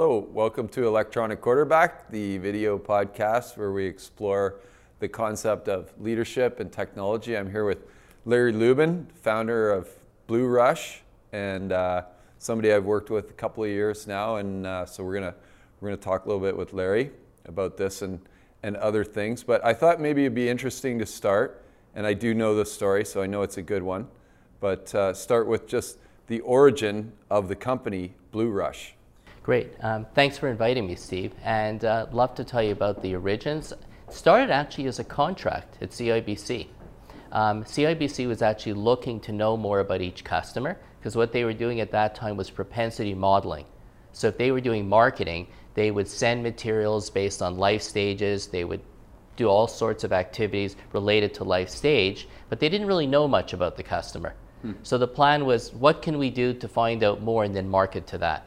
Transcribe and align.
Hello, 0.00 0.28
welcome 0.32 0.68
to 0.68 0.86
Electronic 0.86 1.40
Quarterback, 1.40 2.08
the 2.08 2.38
video 2.38 2.78
podcast 2.78 3.56
where 3.56 3.72
we 3.72 3.84
explore 3.84 4.60
the 5.00 5.08
concept 5.08 5.68
of 5.68 5.92
leadership 5.98 6.60
and 6.60 6.70
technology. 6.70 7.36
I'm 7.36 7.50
here 7.50 7.64
with 7.64 7.78
Larry 8.24 8.52
Lubin, 8.52 9.08
founder 9.22 9.72
of 9.72 9.88
Blue 10.28 10.46
Rush, 10.46 11.02
and 11.32 11.72
uh, 11.72 12.02
somebody 12.38 12.72
I've 12.72 12.84
worked 12.84 13.10
with 13.10 13.30
a 13.30 13.32
couple 13.32 13.64
of 13.64 13.70
years 13.70 14.06
now. 14.06 14.36
And 14.36 14.68
uh, 14.68 14.86
so 14.86 15.02
we're 15.02 15.14
gonna 15.14 15.34
we're 15.80 15.88
gonna 15.88 16.00
talk 16.00 16.26
a 16.26 16.28
little 16.28 16.40
bit 16.40 16.56
with 16.56 16.72
Larry 16.72 17.10
about 17.46 17.76
this 17.76 18.00
and 18.00 18.20
and 18.62 18.76
other 18.76 19.02
things. 19.02 19.42
But 19.42 19.64
I 19.64 19.74
thought 19.74 20.00
maybe 20.00 20.22
it'd 20.22 20.32
be 20.32 20.48
interesting 20.48 21.00
to 21.00 21.06
start, 21.06 21.64
and 21.96 22.06
I 22.06 22.14
do 22.14 22.34
know 22.34 22.54
the 22.54 22.64
story, 22.64 23.04
so 23.04 23.20
I 23.20 23.26
know 23.26 23.42
it's 23.42 23.56
a 23.56 23.62
good 23.62 23.82
one. 23.82 24.06
But 24.60 24.94
uh, 24.94 25.12
start 25.12 25.48
with 25.48 25.66
just 25.66 25.98
the 26.28 26.38
origin 26.42 27.14
of 27.28 27.48
the 27.48 27.56
company 27.56 28.14
Blue 28.30 28.48
Rush. 28.48 28.94
Great. 29.48 29.72
Um, 29.80 30.04
thanks 30.14 30.36
for 30.36 30.48
inviting 30.48 30.86
me, 30.86 30.94
Steve. 30.94 31.32
And 31.42 31.82
uh, 31.82 32.04
love 32.12 32.34
to 32.34 32.44
tell 32.44 32.62
you 32.62 32.72
about 32.72 33.00
the 33.00 33.14
origins. 33.14 33.72
Started 34.10 34.50
actually 34.50 34.88
as 34.88 34.98
a 34.98 35.04
contract 35.04 35.78
at 35.80 35.88
CIBC. 35.88 36.66
Um, 37.32 37.64
CIBC 37.64 38.28
was 38.28 38.42
actually 38.42 38.74
looking 38.74 39.18
to 39.20 39.32
know 39.32 39.56
more 39.56 39.80
about 39.80 40.02
each 40.02 40.22
customer 40.22 40.76
because 40.98 41.16
what 41.16 41.32
they 41.32 41.44
were 41.44 41.54
doing 41.54 41.80
at 41.80 41.90
that 41.92 42.14
time 42.14 42.36
was 42.36 42.50
propensity 42.50 43.14
modeling. 43.14 43.64
So 44.12 44.28
if 44.28 44.36
they 44.36 44.50
were 44.50 44.60
doing 44.60 44.86
marketing, 44.86 45.46
they 45.72 45.92
would 45.92 46.08
send 46.08 46.42
materials 46.42 47.08
based 47.08 47.40
on 47.40 47.56
life 47.56 47.80
stages. 47.80 48.48
They 48.48 48.64
would 48.64 48.82
do 49.36 49.46
all 49.46 49.66
sorts 49.66 50.04
of 50.04 50.12
activities 50.12 50.76
related 50.92 51.32
to 51.32 51.44
life 51.44 51.70
stage, 51.70 52.28
but 52.50 52.60
they 52.60 52.68
didn't 52.68 52.86
really 52.86 53.06
know 53.06 53.26
much 53.26 53.54
about 53.54 53.78
the 53.78 53.82
customer. 53.82 54.34
Hmm. 54.60 54.72
So 54.82 54.98
the 54.98 55.08
plan 55.08 55.46
was, 55.46 55.72
what 55.72 56.02
can 56.02 56.18
we 56.18 56.28
do 56.28 56.52
to 56.52 56.68
find 56.68 57.02
out 57.02 57.22
more 57.22 57.44
and 57.44 57.56
then 57.56 57.66
market 57.66 58.06
to 58.08 58.18
that? 58.18 58.44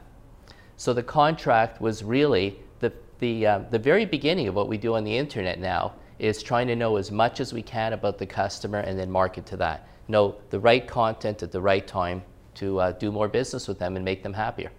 So 0.81 0.93
the 0.93 1.03
contract 1.03 1.79
was 1.79 2.03
really 2.03 2.57
the, 2.79 2.91
the, 3.19 3.45
uh, 3.45 3.59
the 3.69 3.77
very 3.77 4.03
beginning 4.03 4.47
of 4.47 4.55
what 4.55 4.67
we 4.67 4.79
do 4.79 4.95
on 4.95 5.03
the 5.03 5.15
internet 5.15 5.59
now 5.59 5.93
is 6.17 6.41
trying 6.41 6.65
to 6.69 6.75
know 6.75 6.95
as 6.95 7.11
much 7.11 7.39
as 7.39 7.53
we 7.53 7.61
can 7.61 7.93
about 7.93 8.17
the 8.17 8.25
customer 8.25 8.79
and 8.79 8.97
then 8.97 9.11
market 9.11 9.45
to 9.45 9.57
that. 9.57 9.87
Know 10.07 10.37
the 10.49 10.59
right 10.59 10.87
content 10.87 11.43
at 11.43 11.51
the 11.51 11.61
right 11.61 11.85
time 11.85 12.23
to 12.55 12.79
uh, 12.79 12.91
do 12.93 13.11
more 13.11 13.27
business 13.27 13.67
with 13.67 13.77
them 13.77 13.95
and 13.95 14.03
make 14.03 14.23
them 14.23 14.33
happier. 14.33 14.71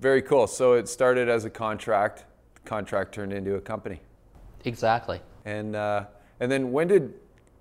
Very 0.00 0.22
cool. 0.22 0.46
So 0.46 0.72
it 0.72 0.88
started 0.88 1.28
as 1.28 1.44
a 1.44 1.50
contract. 1.50 2.24
The 2.54 2.60
contract 2.66 3.12
turned 3.12 3.34
into 3.34 3.56
a 3.56 3.60
company. 3.60 4.00
Exactly. 4.64 5.20
And 5.44 5.76
uh, 5.76 6.06
and 6.40 6.50
then 6.50 6.72
when 6.72 6.88
did 6.88 7.12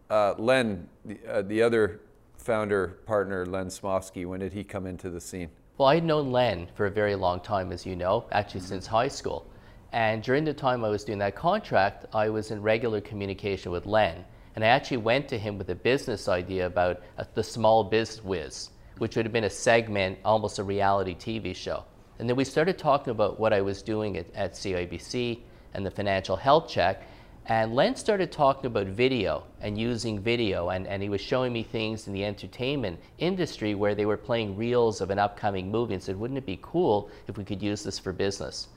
uh, 0.10 0.36
Len, 0.38 0.88
the, 1.04 1.20
uh, 1.30 1.42
the 1.42 1.62
other 1.62 2.00
founder 2.38 3.00
partner, 3.06 3.46
Len 3.46 3.68
Smofsky, 3.68 4.26
when 4.26 4.40
did 4.40 4.54
he 4.54 4.64
come 4.64 4.88
into 4.88 5.10
the 5.10 5.20
scene? 5.20 5.50
Well, 5.78 5.90
I 5.90 5.96
had 5.96 6.06
known 6.06 6.32
Len 6.32 6.68
for 6.74 6.88
a 6.88 6.92
very 6.92 7.14
long 7.14 7.40
time, 7.40 7.72
as 7.72 7.86
you 7.86 7.96
know, 7.96 8.26
actually 8.32 8.62
mm-hmm. 8.62 8.70
since 8.70 8.88
high 8.88 9.10
school. 9.10 9.46
And 9.92 10.24
during 10.24 10.44
the 10.44 10.54
time 10.54 10.84
I 10.84 10.90
was 10.90 11.04
doing 11.04 11.20
that 11.20 11.36
contract, 11.36 12.06
I 12.14 12.30
was 12.30 12.50
in 12.50 12.64
regular 12.64 13.00
communication 13.00 13.72
with 13.72 13.86
Len. 13.86 14.26
And 14.56 14.64
I 14.64 14.70
actually 14.70 14.98
went 14.98 15.28
to 15.30 15.38
him 15.38 15.60
with 15.60 15.70
a 15.70 15.76
business 15.76 16.28
idea 16.28 16.66
about 16.66 17.02
a, 17.18 17.28
the 17.36 17.44
Small 17.44 17.84
Biz 17.84 18.24
Wiz, 18.24 18.72
which 18.98 19.16
would 19.16 19.26
have 19.28 19.34
been 19.34 19.44
a 19.44 19.52
segment, 19.52 20.18
almost 20.26 20.58
a 20.58 20.64
reality 20.64 21.14
TV 21.14 21.56
show. 21.56 21.84
And 22.18 22.28
then 22.28 22.36
we 22.36 22.44
started 22.44 22.80
talking 22.80 23.12
about 23.12 23.40
what 23.40 23.54
I 23.54 23.62
was 23.62 23.84
doing 23.84 24.18
at, 24.18 24.34
at 24.34 24.54
CIBC 24.54 25.42
and 25.76 25.86
the 25.86 25.92
financial 25.92 26.36
health 26.36 26.68
check. 26.68 27.04
And 27.50 27.74
Len 27.74 27.96
started 27.96 28.30
talking 28.30 28.66
about 28.66 28.88
video 28.88 29.46
and 29.62 29.78
using 29.78 30.20
video, 30.20 30.70
and, 30.70 30.86
and 30.86 31.02
he 31.02 31.08
was 31.08 31.22
showing 31.22 31.54
me 31.54 31.64
things 31.64 32.06
in 32.06 32.14
the 32.14 32.26
entertainment 32.26 33.00
industry 33.20 33.74
where 33.74 33.96
they 33.96 34.06
were 34.06 34.18
playing 34.18 34.58
reels 34.58 35.00
of 35.00 35.12
an 35.12 35.20
upcoming 35.20 35.72
movie 35.72 35.94
and 35.94 36.04
said, 36.04 36.20
wouldn't 36.20 36.38
it 36.38 36.46
be 36.46 36.60
cool 36.62 37.10
if 37.30 37.38
we 37.38 37.46
could 37.46 37.64
use 37.64 37.84
this 37.84 37.98
for 37.98 38.12
business? 38.12 38.68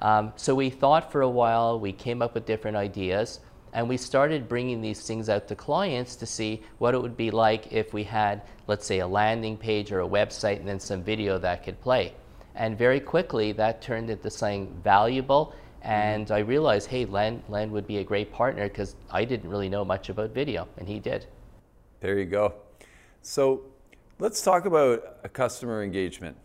Um, 0.00 0.32
so 0.36 0.54
we 0.54 0.70
thought 0.70 1.10
for 1.10 1.22
a 1.22 1.28
while, 1.28 1.80
we 1.80 1.90
came 1.90 2.22
up 2.22 2.34
with 2.34 2.46
different 2.46 2.76
ideas, 2.76 3.40
and 3.72 3.88
we 3.88 3.96
started 3.96 4.48
bringing 4.48 4.80
these 4.80 5.04
things 5.04 5.28
out 5.28 5.48
to 5.48 5.56
clients 5.56 6.14
to 6.16 6.26
see 6.26 6.62
what 6.78 6.94
it 6.94 7.02
would 7.02 7.16
be 7.16 7.32
like 7.32 7.72
if 7.72 7.92
we 7.92 8.04
had, 8.04 8.42
let's 8.68 8.86
say, 8.86 9.00
a 9.00 9.06
landing 9.06 9.56
page 9.56 9.90
or 9.90 10.02
a 10.02 10.08
website 10.08 10.60
and 10.60 10.68
then 10.68 10.78
some 10.78 11.02
video 11.02 11.38
that 11.38 11.64
could 11.64 11.80
play. 11.80 12.14
And 12.54 12.78
very 12.78 13.00
quickly, 13.00 13.50
that 13.52 13.82
turned 13.82 14.10
into 14.10 14.30
something 14.30 14.80
valuable 14.84 15.54
and 15.86 16.32
I 16.32 16.38
realized, 16.40 16.88
hey, 16.88 17.04
Len, 17.04 17.40
Len 17.48 17.70
would 17.70 17.86
be 17.86 17.98
a 17.98 18.04
great 18.04 18.32
partner 18.32 18.68
because 18.68 18.96
I 19.08 19.24
didn't 19.24 19.48
really 19.48 19.68
know 19.68 19.84
much 19.84 20.08
about 20.08 20.30
video, 20.30 20.66
and 20.78 20.88
he 20.88 20.98
did. 20.98 21.26
There 22.00 22.18
you 22.18 22.24
go. 22.24 22.54
So 23.22 23.62
let's 24.18 24.42
talk 24.42 24.64
about 24.66 25.18
a 25.22 25.28
customer 25.28 25.84
engagement. 25.84 26.36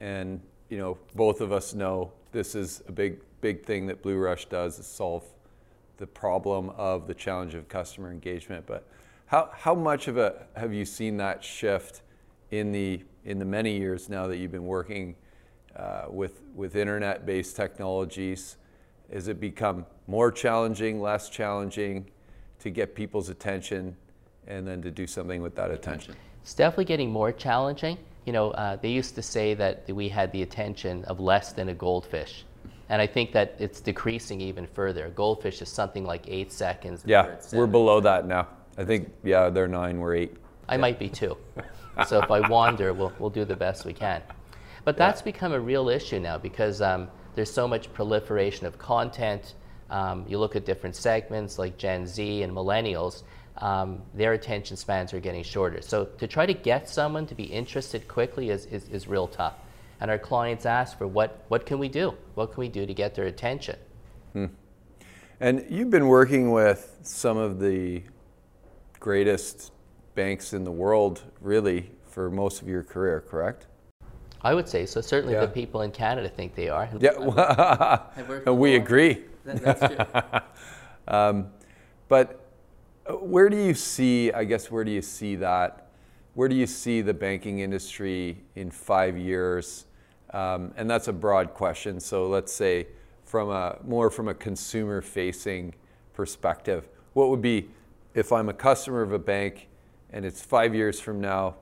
And 0.00 0.40
you 0.70 0.78
know, 0.78 0.96
both 1.14 1.42
of 1.42 1.52
us 1.52 1.74
know 1.74 2.10
this 2.32 2.54
is 2.54 2.82
a 2.88 2.92
big, 2.92 3.20
big 3.42 3.66
thing 3.66 3.86
that 3.86 4.02
Blue 4.02 4.16
Rush 4.16 4.46
does 4.46 4.78
is 4.78 4.86
solve 4.86 5.24
the 5.98 6.06
problem 6.06 6.70
of 6.70 7.06
the 7.06 7.14
challenge 7.14 7.54
of 7.54 7.68
customer 7.68 8.10
engagement. 8.10 8.64
But 8.66 8.88
how, 9.26 9.50
how 9.52 9.74
much 9.74 10.08
of 10.08 10.16
a 10.16 10.46
have 10.56 10.72
you 10.72 10.86
seen 10.86 11.18
that 11.18 11.44
shift 11.44 12.00
in 12.50 12.72
the 12.72 13.02
in 13.26 13.38
the 13.38 13.44
many 13.44 13.76
years 13.76 14.08
now 14.08 14.26
that 14.26 14.38
you've 14.38 14.52
been 14.52 14.66
working 14.66 15.16
uh, 15.74 16.06
with 16.08 16.40
with 16.54 16.76
internet-based 16.76 17.54
technologies? 17.54 18.56
Has 19.12 19.28
it 19.28 19.40
become 19.40 19.86
more 20.06 20.32
challenging, 20.32 21.00
less 21.00 21.28
challenging 21.28 22.06
to 22.60 22.70
get 22.70 22.94
people's 22.94 23.28
attention 23.28 23.96
and 24.46 24.66
then 24.66 24.82
to 24.82 24.90
do 24.90 25.06
something 25.06 25.42
with 25.42 25.54
that 25.56 25.70
attention? 25.70 26.14
It's 26.42 26.54
definitely 26.54 26.84
getting 26.86 27.10
more 27.10 27.32
challenging. 27.32 27.98
You 28.24 28.32
know, 28.32 28.50
uh, 28.52 28.76
they 28.76 28.88
used 28.88 29.14
to 29.14 29.22
say 29.22 29.54
that 29.54 29.88
we 29.88 30.08
had 30.08 30.32
the 30.32 30.42
attention 30.42 31.04
of 31.04 31.20
less 31.20 31.52
than 31.52 31.68
a 31.68 31.74
goldfish. 31.74 32.44
And 32.88 33.02
I 33.02 33.06
think 33.06 33.32
that 33.32 33.56
it's 33.58 33.80
decreasing 33.80 34.40
even 34.40 34.66
further. 34.66 35.06
A 35.06 35.10
goldfish 35.10 35.60
is 35.60 35.68
something 35.68 36.04
like 36.04 36.24
eight 36.28 36.52
seconds. 36.52 37.02
Yeah, 37.04 37.36
we're 37.52 37.66
below 37.66 38.00
that 38.00 38.26
now. 38.26 38.48
I 38.78 38.84
think, 38.84 39.12
yeah, 39.24 39.48
they're 39.48 39.68
nine, 39.68 39.98
we're 39.98 40.14
eight. 40.14 40.36
I 40.68 40.74
yeah. 40.74 40.80
might 40.80 40.98
be 40.98 41.08
two. 41.08 41.36
so 42.06 42.20
if 42.22 42.30
I 42.30 42.48
wander, 42.48 42.92
we'll, 42.92 43.12
we'll 43.18 43.30
do 43.30 43.44
the 43.44 43.56
best 43.56 43.84
we 43.84 43.92
can. 43.92 44.22
But 44.84 44.96
that's 44.96 45.20
yeah. 45.20 45.26
become 45.26 45.52
a 45.52 45.60
real 45.60 45.88
issue 45.88 46.20
now 46.20 46.38
because 46.38 46.80
um, 46.80 47.08
there's 47.36 47.52
so 47.52 47.68
much 47.68 47.92
proliferation 47.92 48.66
of 48.66 48.78
content. 48.78 49.54
Um, 49.90 50.24
you 50.26 50.38
look 50.38 50.56
at 50.56 50.64
different 50.64 50.96
segments 50.96 51.58
like 51.58 51.78
Gen 51.78 52.06
Z 52.06 52.42
and 52.42 52.52
millennials, 52.52 53.22
um, 53.58 54.02
their 54.14 54.32
attention 54.32 54.76
spans 54.76 55.14
are 55.14 55.20
getting 55.20 55.44
shorter. 55.44 55.80
So 55.80 56.06
to 56.06 56.26
try 56.26 56.46
to 56.46 56.54
get 56.54 56.88
someone 56.88 57.26
to 57.26 57.34
be 57.34 57.44
interested 57.44 58.08
quickly 58.08 58.50
is, 58.50 58.66
is, 58.66 58.88
is 58.88 59.06
real 59.06 59.28
tough. 59.28 59.54
And 60.00 60.10
our 60.10 60.18
clients 60.18 60.66
ask 60.66 60.98
for 60.98 61.06
what, 61.06 61.44
what 61.48 61.64
can 61.64 61.78
we 61.78 61.88
do? 61.88 62.14
What 62.34 62.52
can 62.52 62.60
we 62.60 62.68
do 62.68 62.84
to 62.84 62.92
get 62.92 63.14
their 63.14 63.26
attention? 63.26 63.76
Hmm. 64.32 64.46
And 65.38 65.64
you've 65.70 65.90
been 65.90 66.08
working 66.08 66.50
with 66.50 66.98
some 67.02 67.36
of 67.36 67.60
the 67.60 68.02
greatest 68.98 69.72
banks 70.14 70.52
in 70.52 70.64
the 70.64 70.72
world, 70.72 71.22
really, 71.40 71.90
for 72.06 72.30
most 72.30 72.62
of 72.62 72.68
your 72.68 72.82
career, 72.82 73.20
correct? 73.20 73.66
I 74.46 74.54
would 74.54 74.68
say 74.68 74.86
so. 74.86 75.00
Certainly, 75.00 75.34
yeah. 75.34 75.40
the 75.40 75.48
people 75.48 75.82
in 75.82 75.90
Canada 75.90 76.28
think 76.28 76.54
they 76.54 76.68
are. 76.68 76.88
Yeah, 77.00 77.18
we 78.52 78.76
agree. 78.76 79.24
That, 79.44 79.60
that's 79.60 79.92
true. 79.92 80.40
um, 81.08 81.48
but 82.06 82.48
uh, 83.08 83.14
where 83.14 83.48
do 83.48 83.56
you 83.56 83.74
see? 83.74 84.30
I 84.30 84.44
guess 84.44 84.70
where 84.70 84.84
do 84.84 84.92
you 84.92 85.02
see 85.02 85.34
that? 85.34 85.88
Where 86.34 86.48
do 86.48 86.54
you 86.54 86.68
see 86.68 87.00
the 87.00 87.12
banking 87.12 87.58
industry 87.58 88.44
in 88.54 88.70
five 88.70 89.18
years? 89.18 89.86
Um, 90.30 90.72
and 90.76 90.88
that's 90.88 91.08
a 91.08 91.12
broad 91.12 91.52
question. 91.52 91.98
So 91.98 92.28
let's 92.28 92.52
say 92.52 92.86
from 93.24 93.50
a 93.50 93.78
more 93.84 94.10
from 94.10 94.28
a 94.28 94.34
consumer-facing 94.34 95.74
perspective, 96.14 96.88
what 97.14 97.30
would 97.30 97.42
be 97.42 97.68
if 98.14 98.30
I'm 98.30 98.48
a 98.48 98.54
customer 98.54 99.02
of 99.02 99.10
a 99.10 99.18
bank 99.18 99.66
and 100.10 100.24
it's 100.24 100.40
five 100.40 100.72
years 100.72 101.00
from 101.00 101.20
now? 101.20 101.56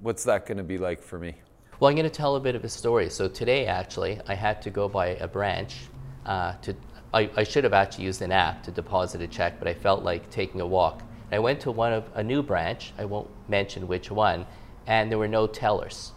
What's 0.00 0.22
that 0.24 0.46
going 0.46 0.58
to 0.58 0.62
be 0.64 0.78
like 0.78 1.02
for 1.02 1.18
me? 1.18 1.34
Well, 1.80 1.88
I'm 1.88 1.94
going 1.94 2.10
to 2.10 2.10
tell 2.10 2.34
a 2.34 2.40
bit 2.40 2.56
of 2.56 2.64
a 2.64 2.68
story. 2.68 3.08
So 3.08 3.28
today, 3.28 3.66
actually, 3.66 4.20
I 4.26 4.34
had 4.34 4.60
to 4.62 4.70
go 4.70 4.88
by 4.88 5.08
a 5.08 5.28
branch 5.28 5.76
uh, 6.26 6.54
to. 6.62 6.74
I, 7.14 7.30
I, 7.36 7.44
should 7.44 7.64
have 7.64 7.72
actually 7.72 8.04
used 8.04 8.20
an 8.20 8.32
app 8.32 8.64
to 8.64 8.72
deposit 8.72 9.22
a 9.22 9.28
check, 9.28 9.60
but 9.60 9.68
I 9.68 9.74
felt 9.74 10.02
like 10.02 10.28
taking 10.28 10.60
a 10.60 10.66
walk. 10.66 11.00
And 11.30 11.36
I 11.36 11.38
went 11.38 11.60
to 11.60 11.70
one 11.70 11.92
of 11.92 12.10
a 12.14 12.22
new 12.22 12.42
branch. 12.42 12.92
I 12.98 13.04
won't 13.04 13.30
mention 13.48 13.86
which 13.86 14.10
one, 14.10 14.44
and 14.88 15.10
there 15.10 15.18
were 15.18 15.28
no 15.28 15.46
tellers. 15.46 16.10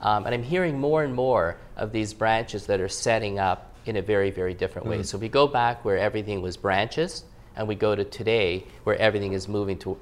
Um, 0.00 0.26
and 0.26 0.34
I'm 0.34 0.42
hearing 0.42 0.78
more 0.78 1.04
and 1.04 1.14
more 1.14 1.58
of 1.76 1.92
these 1.92 2.12
branches 2.12 2.66
that 2.66 2.80
are 2.80 2.88
setting 2.88 3.38
up 3.38 3.74
in 3.86 3.96
a 3.96 4.02
very, 4.02 4.30
very 4.30 4.52
different 4.52 4.86
way. 4.86 4.98
Mm. 4.98 5.06
So 5.06 5.16
we 5.16 5.28
go 5.28 5.46
back 5.46 5.84
where 5.84 5.96
everything 5.96 6.42
was 6.42 6.56
branches, 6.56 7.24
and 7.54 7.68
we 7.68 7.76
go 7.76 7.94
to 7.94 8.04
today 8.04 8.66
where 8.82 8.96
everything 8.96 9.32
is 9.32 9.46
moving 9.46 9.78
to 9.78 9.96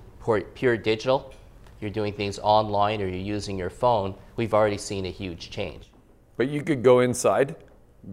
pure 0.54 0.76
digital 0.78 1.34
you're 1.80 1.90
doing 1.90 2.12
things 2.12 2.38
online 2.38 3.00
or 3.02 3.06
you're 3.06 3.16
using 3.16 3.58
your 3.58 3.70
phone, 3.70 4.14
we've 4.36 4.54
already 4.54 4.78
seen 4.78 5.06
a 5.06 5.10
huge 5.10 5.50
change. 5.50 5.90
But 6.36 6.48
you 6.48 6.62
could 6.62 6.82
go 6.82 7.00
inside, 7.00 7.56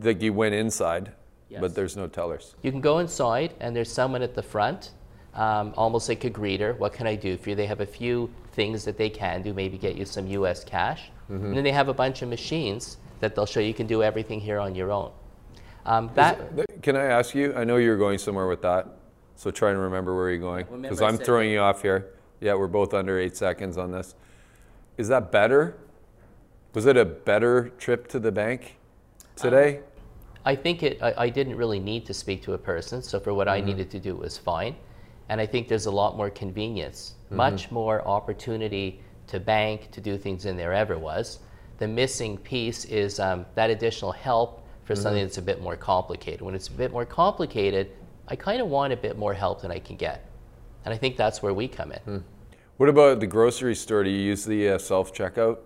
like 0.01 0.21
you 0.21 0.33
went 0.33 0.56
inside, 0.56 1.12
yes. 1.50 1.62
but 1.62 1.75
there's 1.75 1.95
no 1.95 2.07
tellers. 2.07 2.56
You 2.62 2.71
can 2.71 2.81
go 2.81 3.00
inside 3.00 3.54
and 3.60 3.75
there's 3.75 3.92
someone 3.92 4.21
at 4.21 4.33
the 4.33 4.44
front, 4.44 4.92
um, 5.33 5.74
almost 5.75 6.10
like 6.10 6.24
a 6.24 6.30
greeter. 6.30 6.77
What 6.77 6.94
can 6.94 7.07
I 7.07 7.15
do 7.15 7.38
for 7.38 7.50
you? 7.50 7.56
They 7.56 7.65
have 7.65 7.81
a 7.81 7.86
few 7.86 8.30
things 8.54 8.86
that 8.86 8.98
they 8.98 9.10
can 9.10 9.42
do, 9.42 9.54
maybe 9.54 9.77
get 9.77 9.95
you 9.95 10.06
some 10.06 10.27
US 10.27 10.63
cash. 10.63 11.12
Mm-hmm. 11.30 11.45
And 11.45 11.57
then 11.57 11.63
they 11.63 11.71
have 11.71 11.89
a 11.89 11.94
bunch 11.94 12.21
of 12.21 12.30
machines 12.30 12.98
that 13.19 13.36
they'll 13.36 13.45
show 13.45 13.60
you 13.60 13.74
can 13.74 13.88
do 13.88 14.04
everything 14.04 14.39
here 14.39 14.60
on 14.60 14.75
your 14.75 14.92
own. 14.92 15.12
Um, 15.86 16.12
that 16.15 16.81
Can 16.81 16.95
I 16.95 17.06
ask 17.06 17.36
you? 17.36 17.54
I 17.56 17.63
know 17.63 17.77
you're 17.77 17.98
going 17.98 18.18
somewhere 18.18 18.48
with 18.48 18.62
that, 18.62 18.88
so 19.36 19.51
try 19.51 19.71
and 19.71 19.80
remember 19.80 20.15
where 20.15 20.30
you're 20.30 20.39
going 20.39 20.65
because 20.81 21.01
I'm 21.01 21.18
throwing 21.18 21.50
you 21.50 21.60
off 21.60 21.81
here. 21.81 22.12
Yeah, 22.39 22.56
we're 22.56 22.68
both 22.68 22.94
under 22.94 23.19
eight 23.19 23.38
seconds 23.38 23.77
on 23.77 23.91
this. 23.91 24.15
Is 24.97 25.07
that 25.07 25.31
better? 25.31 25.75
Was 26.74 26.85
it 26.85 26.97
a 26.97 27.06
better 27.06 27.69
trip 27.77 28.07
to 28.09 28.19
the 28.19 28.31
bank 28.31 28.77
today? 29.35 29.77
Uh, 29.77 29.81
I 30.45 30.56
think 30.56 30.83
it. 30.83 31.01
I, 31.01 31.13
I 31.18 31.30
didn't 31.30 31.56
really 31.56 31.80
need 31.80 32.06
to 32.07 32.13
speak 32.13 32.44
to 32.44 32.53
a 32.53 32.57
person, 32.57 33.01
so 33.01 33.19
for 33.19 33.33
what 33.33 33.47
I 33.47 33.57
mm-hmm. 33.57 33.68
needed 33.68 33.91
to 33.91 34.00
do 34.00 34.12
it 34.12 34.19
was 34.19 34.38
fine. 34.38 34.75
And 35.30 35.39
I 35.39 35.45
think 35.45 35.68
there's 35.68 35.85
a 35.85 35.91
lot 35.91 36.18
more 36.18 36.30
convenience, 36.30 37.15
mm-hmm. 37.25 37.38
much 37.38 37.71
more 37.71 38.06
opportunity 38.07 39.01
to 39.27 39.39
bank, 39.39 39.89
to 39.91 40.01
do 40.01 40.18
things 40.18 40.44
than 40.44 40.57
there 40.57 40.74
ever 40.74 40.97
was. 40.97 41.39
The 41.77 41.88
missing 41.88 42.38
piece 42.38 42.86
is 42.86 43.19
um, 43.19 43.45
that 43.56 43.69
additional 43.69 44.12
help 44.12 44.65
for 44.83 44.94
mm-hmm. 44.94 45.01
something 45.01 45.24
that's 45.24 45.38
a 45.38 45.41
bit 45.41 45.62
more 45.62 45.77
complicated. 45.77 46.41
When 46.41 46.56
it's 46.56 46.68
a 46.68 46.71
bit 46.71 46.91
more 46.91 47.06
complicated, 47.06 47.91
I 48.27 48.36
kind 48.36 48.62
of 48.62 48.68
want 48.68 48.94
a 48.94 48.97
bit 48.97 49.18
more 49.18 49.33
help 49.33 49.62
than 49.62 49.71
I 49.71 49.79
can 49.79 49.95
get, 49.95 50.25
and 50.85 50.94
I 50.94 50.97
think 50.97 51.18
that's 51.18 51.41
where 51.41 51.53
we 51.53 51.68
come 51.68 51.91
in. 51.91 52.24
What 52.77 52.89
about 52.89 53.19
the 53.19 53.27
grocery 53.27 53.75
store? 53.75 54.03
Do 54.03 54.09
you 54.09 54.21
use 54.21 54.45
the 54.45 54.69
uh, 54.69 54.77
self 54.77 55.13
checkout? 55.13 55.59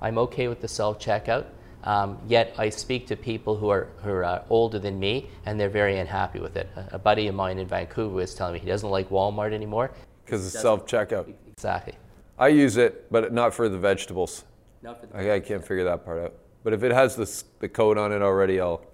I'm 0.00 0.18
okay 0.18 0.48
with 0.48 0.60
the 0.60 0.68
self 0.68 0.98
checkout. 0.98 1.46
Um, 1.84 2.18
yet 2.26 2.54
I 2.58 2.68
speak 2.68 3.06
to 3.06 3.16
people 3.16 3.56
who 3.56 3.70
are 3.70 3.88
who 4.02 4.10
are 4.10 4.24
uh, 4.24 4.44
older 4.50 4.78
than 4.78 4.98
me, 4.98 5.30
and 5.46 5.58
they're 5.58 5.70
very 5.70 5.98
unhappy 5.98 6.40
with 6.40 6.56
it. 6.56 6.68
A, 6.76 6.96
a 6.96 6.98
buddy 6.98 7.28
of 7.28 7.34
mine 7.34 7.58
in 7.58 7.66
Vancouver 7.66 8.14
was 8.14 8.34
telling 8.34 8.54
me 8.54 8.60
he 8.60 8.66
doesn't 8.66 8.90
like 8.90 9.08
Walmart 9.10 9.52
anymore. 9.52 9.92
Because 10.24 10.46
it's 10.46 10.60
self 10.60 10.86
checkout. 10.86 11.32
Exactly. 11.52 11.94
I 12.38 12.48
use 12.48 12.76
it, 12.76 13.10
but 13.10 13.32
not 13.32 13.54
for 13.54 13.68
the 13.68 13.78
vegetables. 13.78 14.44
Not 14.82 15.00
for 15.00 15.06
the 15.06 15.16
I, 15.16 15.36
I 15.36 15.40
can't 15.40 15.66
figure 15.66 15.84
that 15.84 16.04
part 16.04 16.22
out. 16.22 16.34
But 16.62 16.72
if 16.72 16.82
it 16.82 16.92
has 16.92 17.16
the, 17.16 17.44
the 17.60 17.68
code 17.68 17.96
on 17.96 18.12
it 18.12 18.22
already, 18.22 18.60
I'll, 18.60 18.84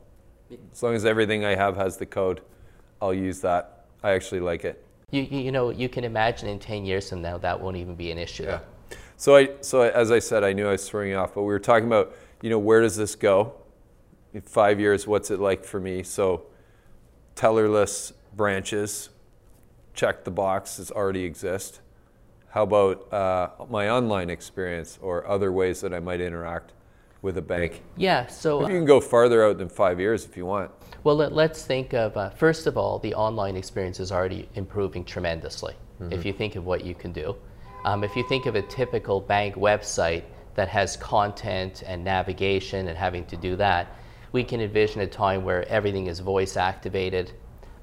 as 0.72 0.82
long 0.82 0.94
as 0.94 1.04
everything 1.04 1.44
I 1.44 1.54
have 1.54 1.76
has 1.76 1.96
the 1.96 2.06
code, 2.06 2.40
I'll 3.00 3.14
use 3.14 3.40
that. 3.40 3.86
I 4.02 4.12
actually 4.12 4.40
like 4.40 4.64
it. 4.64 4.85
You, 5.12 5.22
you 5.22 5.52
know 5.52 5.70
you 5.70 5.88
can 5.88 6.02
imagine 6.04 6.48
in 6.48 6.58
10 6.58 6.84
years 6.84 7.08
from 7.08 7.22
now 7.22 7.38
that 7.38 7.60
won't 7.60 7.76
even 7.76 7.94
be 7.94 8.10
an 8.10 8.18
issue. 8.18 8.44
Yeah. 8.44 8.60
So 9.16 9.36
I, 9.36 9.50
so 9.60 9.82
as 9.82 10.10
I 10.10 10.18
said, 10.18 10.44
I 10.44 10.52
knew 10.52 10.66
I 10.66 10.72
was 10.72 10.88
throwing 10.88 11.10
you 11.10 11.16
off, 11.16 11.34
but 11.34 11.42
we 11.42 11.48
were 11.48 11.58
talking 11.58 11.86
about, 11.86 12.14
you 12.42 12.50
know, 12.50 12.58
where 12.58 12.82
does 12.82 12.96
this 12.96 13.14
go? 13.14 13.54
In 14.34 14.42
five 14.42 14.78
years, 14.78 15.06
what's 15.06 15.30
it 15.30 15.40
like 15.40 15.64
for 15.64 15.80
me? 15.80 16.02
So 16.02 16.46
tellerless 17.34 18.12
branches, 18.34 19.08
check 19.94 20.24
the 20.24 20.30
box 20.30 20.76
boxes 20.76 20.90
already 20.90 21.24
exist. 21.24 21.80
How 22.50 22.64
about 22.64 23.12
uh, 23.12 23.50
my 23.70 23.88
online 23.88 24.28
experience 24.28 24.98
or 25.00 25.26
other 25.26 25.52
ways 25.52 25.80
that 25.80 25.94
I 25.94 26.00
might 26.00 26.20
interact 26.20 26.72
with 27.22 27.38
a 27.38 27.42
bank? 27.42 27.82
Yeah. 27.96 28.26
So 28.26 28.60
You 28.60 28.66
can 28.66 28.84
go 28.84 29.00
farther 29.00 29.44
out 29.44 29.58
than 29.58 29.68
five 29.68 29.98
years 30.00 30.24
if 30.24 30.36
you 30.36 30.46
want. 30.46 30.70
Well, 31.04 31.16
let, 31.16 31.50
us 31.52 31.64
think 31.64 31.94
of, 31.94 32.16
uh, 32.16 32.30
first 32.30 32.66
of 32.66 32.76
all, 32.76 32.98
the 32.98 33.14
online 33.14 33.56
experience 33.56 34.00
is 34.00 34.10
already 34.10 34.48
improving 34.54 35.04
tremendously. 35.04 35.74
If 36.10 36.26
you 36.26 36.32
think 36.32 36.56
of 36.56 36.66
what 36.66 36.84
you 36.84 36.94
can 36.94 37.12
do. 37.12 37.36
Um, 37.86 38.04
if 38.04 38.16
you 38.16 38.28
think 38.28 38.46
of 38.46 38.54
a 38.54 38.62
typical 38.62 39.20
bank 39.20 39.54
website 39.54 40.24
that 40.54 40.68
has 40.68 40.96
content 40.96 41.82
and 41.86 42.04
navigation 42.04 42.88
and 42.88 42.98
having 42.98 43.24
to 43.26 43.36
do 43.36 43.56
that, 43.56 43.86
we 44.32 44.44
can 44.44 44.60
envision 44.60 45.00
a 45.00 45.06
time 45.06 45.44
where 45.44 45.66
everything 45.68 46.08
is 46.08 46.20
voice 46.20 46.56
activated. 46.56 47.32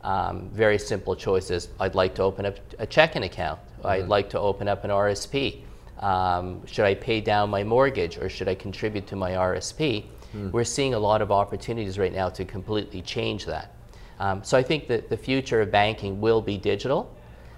Um, 0.03 0.49
very 0.53 0.77
simple 0.77 1.15
choices. 1.15 1.69
I'd 1.79 1.95
like 1.95 2.13
to 2.15 2.23
open 2.23 2.45
up 2.45 2.57
a 2.77 2.85
checking 2.85 3.23
account. 3.23 3.59
I'd 3.83 4.07
like 4.07 4.29
to 4.31 4.39
open 4.39 4.67
up 4.67 4.83
an 4.83 4.91
RSP. 4.91 5.61
Um, 5.99 6.65
should 6.65 6.85
I 6.85 6.95
pay 6.95 7.21
down 7.21 7.49
my 7.49 7.63
mortgage 7.63 8.17
or 8.17 8.29
should 8.29 8.47
I 8.47 8.55
contribute 8.55 9.07
to 9.07 9.15
my 9.15 9.31
RSP? 9.31 10.05
We're 10.51 10.63
seeing 10.63 10.95
a 10.95 10.99
lot 10.99 11.21
of 11.21 11.31
opportunities 11.31 11.99
right 11.99 12.11
now 12.11 12.27
to 12.29 12.43
completely 12.43 13.03
change 13.03 13.45
that. 13.45 13.71
Um, 14.19 14.43
so 14.43 14.57
I 14.57 14.63
think 14.63 14.87
that 14.87 15.09
the 15.09 15.17
future 15.17 15.61
of 15.61 15.71
banking 15.71 16.19
will 16.19 16.41
be 16.41 16.57
digital, 16.57 17.15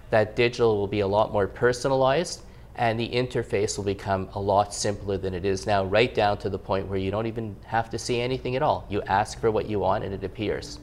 that 0.10 0.36
digital 0.36 0.78
will 0.78 0.88
be 0.88 1.00
a 1.00 1.08
lot 1.08 1.32
more 1.32 1.48
personalized, 1.48 2.42
and 2.76 3.00
the 3.00 3.08
interface 3.08 3.78
will 3.78 3.86
become 3.86 4.28
a 4.34 4.40
lot 4.40 4.74
simpler 4.74 5.18
than 5.18 5.34
it 5.34 5.46
is 5.46 5.66
now, 5.66 5.86
right 5.86 6.14
down 6.14 6.38
to 6.40 6.50
the 6.50 6.60
point 6.60 6.88
where 6.88 7.00
you 7.00 7.12
don't 7.12 7.28
even 7.28 7.56
have 7.66 7.90
to 7.90 7.98
see 7.98 8.20
anything 8.20 8.56
at 8.58 8.62
all. 8.62 8.86
You 8.90 9.02
ask 9.04 9.40
for 9.40 9.52
what 9.52 9.68
you 9.68 9.80
want 9.80 10.04
and 10.04 10.14
it 10.14 10.24
appears. 10.24 10.80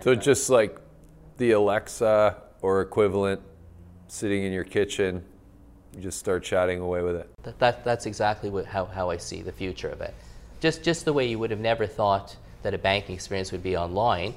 So 0.00 0.14
just 0.14 0.50
like 0.50 0.78
the 1.36 1.52
Alexa 1.52 2.36
or 2.62 2.80
equivalent 2.80 3.40
sitting 4.08 4.42
in 4.42 4.52
your 4.52 4.64
kitchen, 4.64 5.24
just 5.98 6.18
start 6.18 6.42
chatting 6.42 6.80
away 6.80 7.02
with 7.02 7.16
it. 7.16 7.30
That, 7.42 7.58
that, 7.58 7.84
that's 7.84 8.06
exactly 8.06 8.50
what, 8.50 8.66
how, 8.66 8.86
how 8.86 9.10
I 9.10 9.16
see 9.16 9.42
the 9.42 9.52
future 9.52 9.88
of 9.88 10.00
it. 10.00 10.14
Just, 10.60 10.82
just 10.82 11.04
the 11.04 11.12
way 11.12 11.28
you 11.28 11.38
would 11.38 11.50
have 11.50 11.60
never 11.60 11.86
thought 11.86 12.36
that 12.62 12.74
a 12.74 12.78
banking 12.78 13.14
experience 13.14 13.52
would 13.52 13.62
be 13.62 13.76
online. 13.76 14.34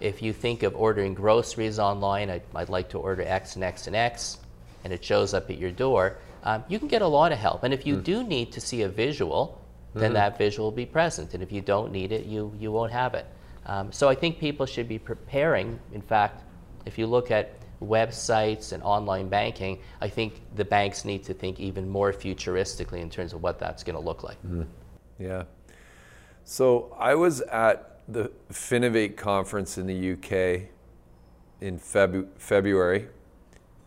If 0.00 0.22
you 0.22 0.32
think 0.32 0.62
of 0.62 0.74
ordering 0.74 1.14
groceries 1.14 1.78
online, 1.78 2.30
I'd, 2.30 2.42
I'd 2.54 2.68
like 2.68 2.88
to 2.90 2.98
order 2.98 3.22
X 3.22 3.54
and 3.54 3.64
X 3.64 3.86
and 3.86 3.94
X, 3.94 4.38
and 4.82 4.92
it 4.92 5.04
shows 5.04 5.34
up 5.34 5.50
at 5.50 5.58
your 5.58 5.70
door, 5.70 6.16
um, 6.42 6.64
you 6.68 6.78
can 6.78 6.88
get 6.88 7.02
a 7.02 7.06
lot 7.06 7.32
of 7.32 7.38
help. 7.38 7.64
And 7.64 7.74
if 7.74 7.86
you 7.86 7.96
do 7.96 8.24
need 8.24 8.52
to 8.52 8.60
see 8.60 8.82
a 8.82 8.88
visual, 8.88 9.60
then 9.94 10.14
that 10.14 10.38
visual 10.38 10.70
will 10.70 10.76
be 10.76 10.86
present. 10.86 11.34
And 11.34 11.42
if 11.42 11.52
you 11.52 11.60
don't 11.60 11.92
need 11.92 12.12
it, 12.12 12.24
you, 12.24 12.54
you 12.58 12.72
won't 12.72 12.92
have 12.92 13.14
it. 13.14 13.26
Um, 13.66 13.92
so 13.92 14.08
I 14.08 14.14
think 14.14 14.38
people 14.38 14.64
should 14.64 14.88
be 14.88 14.98
preparing. 14.98 15.78
In 15.92 16.00
fact, 16.00 16.42
if 16.86 16.96
you 16.96 17.06
look 17.06 17.30
at 17.30 17.59
websites 17.82 18.72
and 18.72 18.82
online 18.82 19.28
banking, 19.28 19.80
I 20.00 20.08
think 20.08 20.40
the 20.56 20.64
banks 20.64 21.04
need 21.04 21.24
to 21.24 21.34
think 21.34 21.60
even 21.60 21.88
more 21.88 22.12
futuristically 22.12 23.00
in 23.00 23.10
terms 23.10 23.32
of 23.32 23.42
what 23.42 23.58
that's 23.58 23.82
going 23.82 23.96
to 23.96 24.02
look 24.02 24.22
like. 24.22 24.36
Yeah. 25.18 25.44
So 26.44 26.94
I 26.98 27.14
was 27.14 27.40
at 27.42 28.00
the 28.08 28.30
Finovate 28.50 29.16
conference 29.16 29.78
in 29.78 29.86
the 29.86 30.12
UK 30.12 30.68
in 31.60 31.78
Febu- 31.78 32.28
February, 32.38 33.08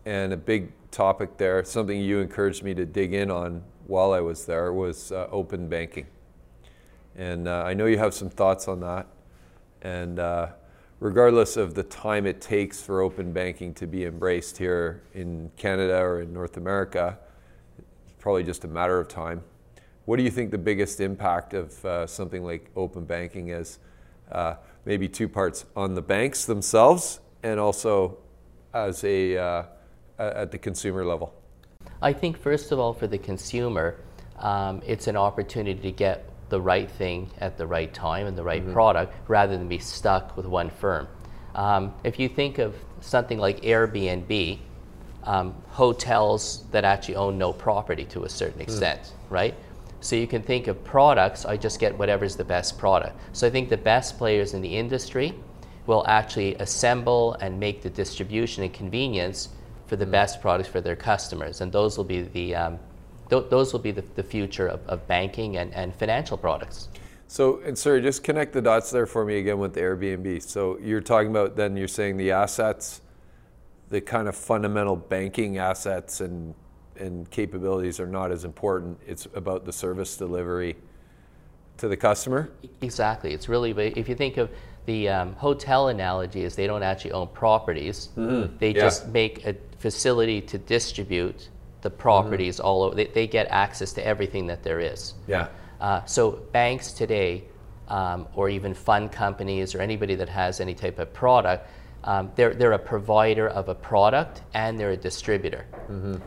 and 0.05 0.31
a 0.33 0.37
big 0.37 0.71
topic 0.91 1.37
there, 1.37 1.63
something 1.63 1.99
you 1.99 2.19
encouraged 2.19 2.63
me 2.63 2.73
to 2.75 2.85
dig 2.85 3.13
in 3.13 3.31
on 3.31 3.63
while 3.87 4.13
I 4.13 4.19
was 4.19 4.45
there, 4.45 4.71
was 4.71 5.11
uh, 5.11 5.27
open 5.31 5.67
banking. 5.67 6.07
And 7.15 7.47
uh, 7.47 7.63
I 7.65 7.73
know 7.73 7.85
you 7.85 7.97
have 7.97 8.13
some 8.13 8.29
thoughts 8.29 8.67
on 8.67 8.79
that. 8.81 9.07
And 9.81 10.19
uh, 10.19 10.49
regardless 11.03 11.57
of 11.57 11.73
the 11.73 11.83
time 11.83 12.25
it 12.25 12.39
takes 12.39 12.81
for 12.81 13.01
open 13.01 13.33
banking 13.33 13.73
to 13.73 13.85
be 13.85 14.05
embraced 14.05 14.57
here 14.57 15.03
in 15.13 15.51
Canada 15.57 15.97
or 15.97 16.21
in 16.21 16.31
North 16.31 16.55
America, 16.55 17.19
it's 17.77 18.13
probably 18.19 18.41
just 18.41 18.63
a 18.63 18.69
matter 18.69 19.01
of 19.01 19.09
time. 19.09 19.43
What 20.05 20.15
do 20.15 20.23
you 20.23 20.31
think 20.31 20.49
the 20.49 20.57
biggest 20.57 21.01
impact 21.01 21.53
of 21.53 21.83
uh, 21.83 22.07
something 22.07 22.41
like 22.41 22.71
open 22.77 23.03
banking 23.03 23.49
is? 23.49 23.79
Uh, 24.31 24.55
maybe 24.85 25.09
two 25.09 25.27
parts 25.27 25.65
on 25.75 25.93
the 25.93 26.01
banks 26.01 26.45
themselves 26.45 27.19
and 27.43 27.59
also 27.59 28.17
as 28.73 29.03
a 29.03 29.37
uh, 29.37 29.63
at 30.17 30.51
the 30.51 30.57
consumer 30.57 31.03
level. 31.03 31.33
I 32.01 32.13
think, 32.13 32.37
first 32.37 32.71
of 32.71 32.79
all, 32.79 32.93
for 32.93 33.07
the 33.07 33.17
consumer, 33.17 33.99
um, 34.37 34.81
it's 34.85 35.07
an 35.07 35.17
opportunity 35.17 35.81
to 35.81 35.91
get 35.91 36.32
the 36.53 36.61
right 36.61 36.89
thing 36.91 37.31
at 37.39 37.57
the 37.57 37.65
right 37.65 37.91
time 37.95 38.27
and 38.27 38.37
the 38.37 38.43
right 38.43 38.63
product 38.71 39.11
rather 39.27 39.57
than 39.57 39.67
be 39.67 39.79
stuck 39.79 40.37
with 40.37 40.45
one 40.45 40.69
firm. 40.69 41.07
Um, 41.55 41.95
if 42.03 42.19
you 42.19 42.29
think 42.29 42.59
of 42.59 42.75
something 43.01 43.39
like 43.39 43.61
Airbnb, 43.61 44.59
um, 45.23 45.55
hotels 45.69 46.65
that 46.69 46.83
actually 46.83 47.15
own 47.15 47.39
no 47.39 47.53
property 47.53 48.05
to 48.05 48.25
a 48.25 48.29
certain 48.29 48.61
extent, 48.61 49.13
right? 49.31 49.55
So 49.99 50.15
you 50.15 50.27
can 50.27 50.43
think 50.43 50.67
of 50.67 50.83
products, 50.83 51.43
I 51.43 51.57
just 51.57 51.79
get 51.79 51.97
whatever's 51.97 52.35
the 52.35 52.43
best 52.43 52.77
product. 52.77 53.17
So 53.31 53.47
I 53.47 53.49
think 53.49 53.69
the 53.69 53.77
best 53.77 54.19
players 54.19 54.53
in 54.53 54.61
the 54.61 54.77
industry 54.77 55.33
will 55.87 56.05
actually 56.07 56.53
assemble 56.55 57.33
and 57.41 57.59
make 57.59 57.81
the 57.81 57.89
distribution 57.89 58.63
and 58.63 58.71
convenience 58.71 59.49
for 59.87 59.95
the 59.95 60.05
best 60.05 60.39
products 60.39 60.69
for 60.69 60.81
their 60.81 60.95
customers. 60.95 61.61
And 61.61 61.71
those 61.71 61.97
will 61.97 62.05
be 62.05 62.21
the, 62.21 62.53
um, 62.53 62.79
th- 63.29 63.45
those 63.49 63.73
will 63.73 63.79
be 63.79 63.91
the, 63.91 64.03
the 64.15 64.23
future 64.23 64.67
of, 64.67 64.85
of 64.87 65.05
banking 65.07 65.57
and, 65.57 65.73
and 65.73 65.95
financial 65.95 66.37
products. 66.37 66.89
So, 67.27 67.61
and 67.65 67.77
sorry, 67.77 68.01
just 68.01 68.23
connect 68.23 68.53
the 68.53 68.61
dots 68.61 68.91
there 68.91 69.05
for 69.05 69.25
me 69.25 69.37
again 69.39 69.57
with 69.57 69.73
the 69.73 69.81
Airbnb. 69.81 70.41
So 70.43 70.77
you're 70.79 71.01
talking 71.01 71.31
about 71.31 71.55
then 71.55 71.75
you're 71.75 71.87
saying 71.87 72.17
the 72.17 72.31
assets, 72.31 73.01
the 73.89 74.01
kind 74.01 74.27
of 74.27 74.35
fundamental 74.35 74.95
banking 74.95 75.57
assets 75.57 76.21
and 76.21 76.53
and 76.99 77.27
capabilities 77.31 77.99
are 77.99 78.05
not 78.05 78.31
as 78.31 78.45
important. 78.45 78.99
It's 79.07 79.25
about 79.33 79.65
the 79.65 79.73
service 79.73 80.15
delivery 80.15 80.75
to 81.77 81.87
the 81.87 81.97
customer. 81.97 82.51
Exactly. 82.81 83.33
It's 83.33 83.49
really, 83.49 83.71
if 83.71 84.07
you 84.07 84.13
think 84.13 84.37
of 84.37 84.51
the 84.85 85.09
um, 85.09 85.33
hotel 85.33 85.87
analogy, 85.87 86.43
is 86.43 86.55
they 86.55 86.67
don't 86.67 86.83
actually 86.83 87.13
own 87.13 87.29
properties. 87.29 88.09
They 88.15 88.21
Mm-hmm. 88.21 88.63
Yeah. 88.63 88.73
just 88.73 89.07
make 89.07 89.43
a 89.47 89.55
facility 89.79 90.39
to 90.41 90.59
distribute 90.59 91.49
the 91.83 91.89
properties 91.89 92.57
Mm-hmm. 92.57 92.65
all 92.65 92.83
over. 92.83 92.95
They, 92.95 93.07
they 93.07 93.27
get 93.27 93.47
access 93.47 93.93
to 93.93 94.05
everything 94.05 94.47
that 94.47 94.63
there 94.63 94.79
is. 94.79 95.13
Yeah. 95.27 95.47
Uh, 95.79 96.03
so 96.05 96.31
banks 96.51 96.91
today, 96.91 97.43
um, 97.89 98.27
or 98.33 98.49
even 98.49 98.73
fund 98.73 99.11
companies, 99.11 99.75
or 99.75 99.81
anybody 99.81 100.15
that 100.15 100.29
has 100.29 100.59
any 100.59 100.73
type 100.73 100.97
of 100.97 101.13
product, 101.13 101.67
um, 102.05 102.31
they're, 102.35 102.53
they're 102.53 102.73
a 102.73 102.79
provider 102.79 103.47
of 103.47 103.69
a 103.69 103.75
product 103.75 104.41
and 104.53 104.79
they're 104.79 104.91
a 104.91 104.97
distributor. 104.97 105.65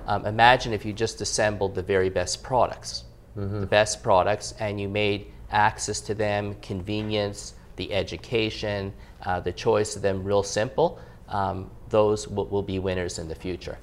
Um, 0.07 0.27
imagine 0.27 0.73
if 0.73 0.85
you 0.85 0.93
just 0.93 1.21
assembled 1.21 1.75
the 1.75 1.83
very 1.83 2.09
best 2.09 2.43
products, 2.43 3.05
the 3.35 3.67
best 3.67 4.03
products, 4.03 4.55
and 4.61 4.81
you 4.81 4.89
made 4.89 5.27
access 5.51 6.01
to 6.03 6.15
them, 6.15 6.55
convenience, 6.63 7.55
the 7.77 7.93
education, 7.93 8.93
uh, 9.25 9.41
the 9.41 9.53
choice 9.53 9.97
of 9.97 10.03
them 10.03 10.25
real 10.25 10.43
simple, 10.43 10.99
um, 11.29 11.71
those 11.89 12.29
will, 12.29 12.47
will, 12.47 12.63
be 12.63 12.79
winners 12.79 13.19
in 13.19 13.29
the 13.29 13.35
future. 13.35 13.79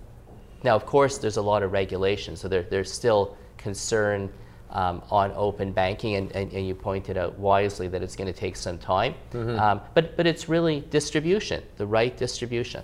Now, 0.64 0.76
of 0.76 0.86
course, 0.86 1.18
there's 1.18 1.38
a 1.38 1.42
lot 1.42 1.64
of 1.64 1.72
regulation, 1.72 2.36
so 2.36 2.48
there, 2.48 2.64
there's 2.64 2.92
still 2.92 3.38
concern 3.58 4.32
um, 4.70 5.04
on 5.12 5.32
open 5.36 5.72
banking, 5.72 6.16
and, 6.16 6.32
and, 6.32 6.52
and, 6.52 6.66
you 6.66 6.74
pointed 6.74 7.16
out 7.16 7.38
wisely 7.38 7.88
that 7.90 8.02
it's 8.02 8.16
going 8.16 8.32
to 8.32 8.38
take 8.38 8.56
some 8.56 8.80
time. 8.80 9.14
Mm-hmm. 9.32 9.60
Um, 9.60 9.82
but, 9.94 10.18
but 10.18 10.26
it's 10.26 10.50
really 10.50 10.82
distribution, 10.90 11.64
the 11.78 11.86
right 11.86 12.18
distribution. 12.18 12.84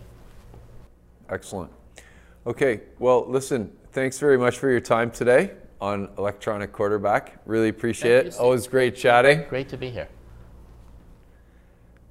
Excellent. 1.30 1.72
Okay, 2.46 2.82
well, 3.00 3.26
listen, 3.28 3.72
thanks 3.92 4.20
very 4.20 4.38
much 4.38 4.60
for 4.60 4.70
your 4.70 4.80
time 4.80 5.10
today 5.10 5.52
on 5.82 6.10
Electronic 6.18 6.72
Quarterback. 6.72 7.40
Really 7.46 7.70
appreciate 7.70 8.24
Thank 8.24 8.36
it. 8.36 8.40
Always 8.40 8.68
great 8.68 8.96
chatting. 8.96 9.46
Great 9.50 9.70
to 9.70 9.78
be 9.78 9.90
here. 9.90 10.10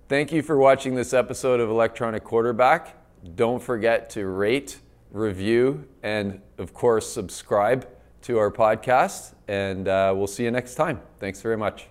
Thank 0.08 0.32
you 0.32 0.42
for 0.42 0.56
watching 0.56 0.94
this 0.94 1.12
episode 1.12 1.60
of 1.60 1.68
Electronic 1.70 2.24
Quarterback. 2.24 2.96
Don't 3.36 3.62
forget 3.62 4.10
to 4.10 4.26
rate, 4.26 4.78
review, 5.10 5.86
and 6.02 6.40
of 6.58 6.72
course, 6.72 7.10
subscribe 7.10 7.88
to 8.22 8.38
our 8.38 8.50
podcast. 8.50 9.34
And 9.46 9.88
uh, 9.88 10.12
we'll 10.16 10.26
see 10.26 10.44
you 10.44 10.50
next 10.50 10.74
time. 10.74 11.00
Thanks 11.18 11.40
very 11.40 11.56
much. 11.56 11.88